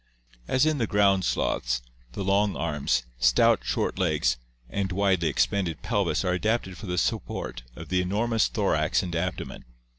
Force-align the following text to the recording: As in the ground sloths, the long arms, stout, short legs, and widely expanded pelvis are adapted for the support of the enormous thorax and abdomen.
As 0.47 0.65
in 0.65 0.79
the 0.79 0.87
ground 0.87 1.23
sloths, 1.23 1.83
the 2.13 2.23
long 2.23 2.55
arms, 2.55 3.03
stout, 3.19 3.59
short 3.63 3.99
legs, 3.99 4.35
and 4.67 4.91
widely 4.91 5.27
expanded 5.27 5.83
pelvis 5.83 6.25
are 6.25 6.33
adapted 6.33 6.75
for 6.75 6.87
the 6.87 6.97
support 6.97 7.61
of 7.75 7.89
the 7.89 8.01
enormous 8.01 8.47
thorax 8.47 9.03
and 9.03 9.15
abdomen. 9.15 9.63